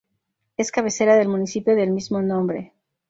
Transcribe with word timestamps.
Es 0.57 0.71
cabecera 0.71 1.15
del 1.15 1.27
municipio 1.27 1.75
del 1.75 1.91
mismo 1.91 2.23
nombre. 2.23 2.73